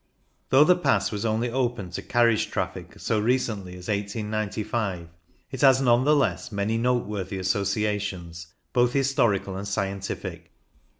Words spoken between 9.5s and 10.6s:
and scientific.